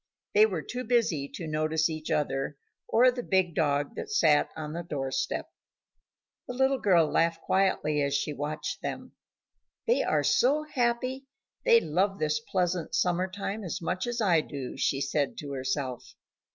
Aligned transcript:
They 0.33 0.47
were 0.47 0.63
too 0.63 0.83
busy 0.83 1.29
to 1.35 1.45
notice 1.45 1.87
each 1.87 2.09
other 2.09 2.57
or 2.87 3.11
the 3.11 3.21
big 3.21 3.53
dog 3.53 3.93
that 3.97 4.09
sat 4.11 4.49
on 4.55 4.73
the 4.73 4.81
door 4.81 5.11
step. 5.11 5.47
The 6.47 6.55
little 6.55 6.79
girl 6.79 7.05
laughed 7.07 7.43
quietly 7.43 8.01
as 8.01 8.15
she 8.15 8.33
watched 8.33 8.81
them. 8.81 9.11
"They 9.85 10.01
are 10.01 10.23
so 10.23 10.63
happy; 10.63 11.27
they 11.65 11.79
love 11.79 12.17
this 12.17 12.39
pleasant 12.39 12.95
summer 12.95 13.29
time 13.29 13.63
as 13.63 13.79
much 13.79 14.07
as 14.07 14.19
I 14.21 14.41
do," 14.41 14.75
she 14.75 15.01
said 15.01 15.37
to 15.37 15.51
herself. 15.51 16.15